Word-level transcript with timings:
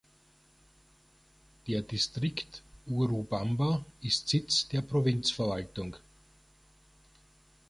Der 1.67 1.83
Distrikt 1.83 2.63
Urubamba 2.87 3.85
ist 4.01 4.29
Sitz 4.29 4.67
der 4.67 4.81
Provinzverwaltung. 4.81 5.95